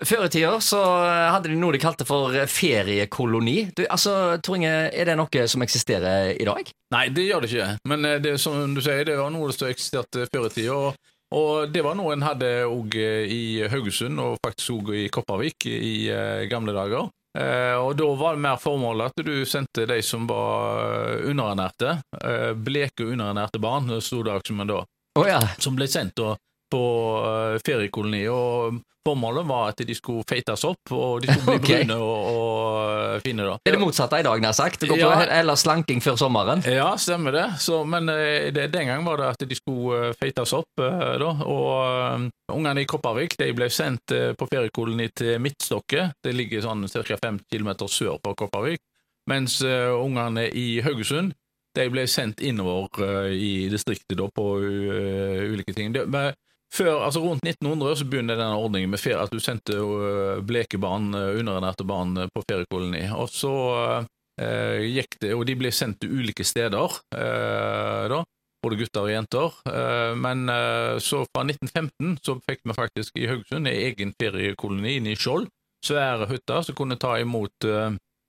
[0.00, 3.68] Før i tida så hadde de noe de kalte for feriekoloni.
[3.76, 6.72] Du, altså, Tor Inge, er det noe som eksisterer i dag?
[6.94, 7.70] Nei, det gjør det ikke.
[7.92, 10.78] Men eh, det, som du sier, det var noe som eksisterte før i tida.
[10.78, 15.68] Og, og det var noe en hadde òg i Haugesund, og faktisk òg i Kopervik
[15.68, 17.10] i eh, gamle dager.
[17.38, 22.52] Eh, og da var det mer formålet at du sendte de som var underernærte, eh,
[22.56, 24.80] bleke og underernærte barn, sto det som en da,
[25.20, 25.38] oh, ja.
[25.62, 26.34] som ble sendt da
[26.70, 26.84] på
[27.24, 28.22] eh, feriekoloni.
[28.30, 31.84] Og formålet var at de skulle feites opp, og de skulle bli okay.
[31.88, 33.46] brune og, og fine.
[33.48, 33.54] da.
[33.64, 34.84] Det er det motsatte i dag, nær sagt.
[34.84, 35.22] Gå på Ja.
[35.40, 36.60] eller slanking før sommeren.
[36.68, 37.46] Ja, stemmer det.
[37.64, 40.68] Så, men eh, det, den gang var det at de skulle eh, feites opp.
[40.84, 46.08] eh, da, og eh, Ungene i Kopervik de ble sendt eh, på feriekoloni til Midtstokke.
[46.22, 47.16] Det ligger sånn ca.
[47.24, 48.82] 5 km sør på Kopervik.
[49.30, 51.32] Mens eh, ungene i Haugesund
[51.78, 55.92] de ble sendt innover uh, i distriktet da, på uh, ulike ting.
[55.94, 56.32] De, men
[56.74, 60.78] før, altså Rundt 1900 så begynte denne ordningen med ferie, at du sendte eh, bleke
[60.80, 63.04] barn, eh, underernærte barn, eh, på feriekoloni.
[63.16, 63.52] Og så
[64.40, 68.20] eh, gikk det, og de ble sendt til ulike steder, eh, da,
[68.64, 69.56] både gutter og jenter.
[69.72, 70.44] Eh, men
[71.00, 75.48] så fra 1915 så fikk vi faktisk i Haugesund en egen feriekoloni inne i Skjold.
[75.86, 77.64] Svære hytter som kunne ta imot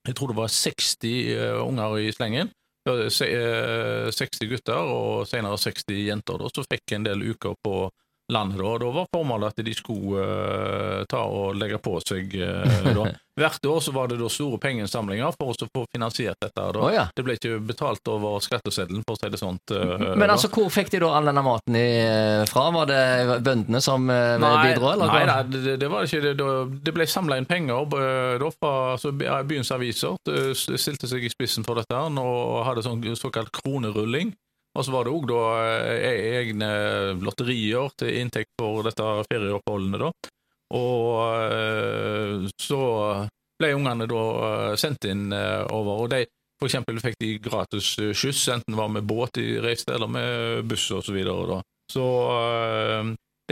[0.02, 1.02] jeg tror det var 60
[1.36, 2.47] eh, unger i slengen.
[2.89, 6.39] Eh, se- eh, 60 gutter og senere 60 jenter.
[6.42, 7.75] Da, så fikk en del uker på
[8.31, 8.58] landet.
[8.58, 13.05] Da, da var formålet at de skulle uh, ta og legge på seg uh.
[13.41, 16.66] Hvert år så var det da store pengeinnsamlinger for å få finansiert dette.
[16.75, 16.81] Da.
[16.83, 17.05] Oh, ja.
[17.16, 19.55] Det ble ikke betalt over skatteseddelen, for å si det sånn.
[20.19, 22.66] Men altså, hvor fikk de da all denne maten i- fra?
[22.75, 24.91] Var det bøndene som eh, bidro?
[24.91, 25.08] Eller?
[25.16, 26.35] Nei, nei det, det var ikke det.
[26.44, 30.19] Det- Det ble samla inn penger eh, da, fra altså, byens aviser.
[30.28, 34.35] Det stilte seg i spissen for dette og hadde sånn såkalt kronerulling.
[34.72, 35.39] Og så var det òg da
[36.00, 36.69] eh, egne
[37.19, 40.11] lotterier til inntekt for dette ferieoppholdene, da.
[40.78, 42.83] Og eh, så
[43.59, 46.23] ble ungene da eh, sendt inn over, og de
[46.61, 50.68] for eksempel fikk de gratis skyss, enten det var med båt de reiste, eller med
[50.69, 51.59] buss og så videre, da.
[51.91, 52.06] Så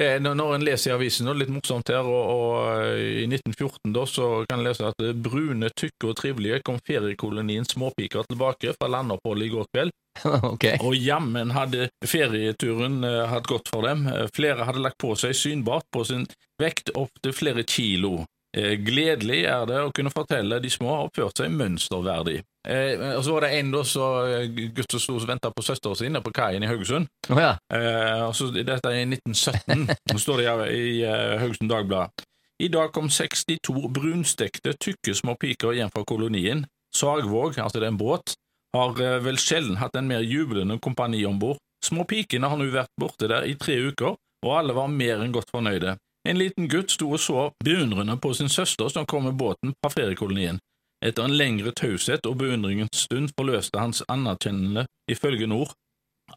[0.05, 4.05] er, når- en leser i avisen, og litt morsomt her, og, og i 1914 da,
[4.09, 9.49] så kan en lese at brune, tykke og trivelige kom feriekolonien Småpiker tilbake fra landoppholdet
[9.49, 9.91] i går kveld,
[10.53, 10.77] Okay.
[10.83, 14.07] og jammen hadde ferieturen eh, hatt godt for dem.
[14.11, 16.25] Eh, Flere hadde lagt på seg synbart på sin
[16.59, 18.25] vekt opptil flere kilo.
[18.57, 22.39] Eh, Gledelig er det å kunne fortelle de små har oppført seg mønsterverdig.
[22.67, 25.65] Eh, og så var det en da, så, eh, gutt som sto og venta på
[25.65, 27.07] søsteren sin på kaien i Haugesund.
[27.29, 27.53] Oh, ja.
[27.73, 32.25] Eh, altså, dette er i 1917, Nå står det i, i eh, Haugesund Dagblad.
[32.59, 36.65] I dag kom 62 brunstekte, tykke små piker hjem fra kolonien.
[36.91, 38.33] Sagvåg, altså det er en båt,
[38.75, 41.61] har uh, vel sjelden hatt en mer jublende kompani om bord.
[41.85, 45.31] Små pikene har nå vært borte der i tre uker, og alle var mer enn
[45.31, 45.95] godt fornøyde.
[46.27, 49.91] En liten gutt sto og så beundrende på sin søster som kom med båten fra
[49.93, 50.59] feriekolonien.
[51.05, 55.69] Etter en lengre taushet og beundringens stund forløste hans anerkjennende ifølge nord.
[55.69, 55.75] ord.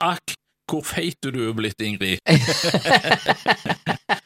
[0.00, 0.34] Akk,
[0.70, 2.18] hvor feit du er blitt, Ingrid.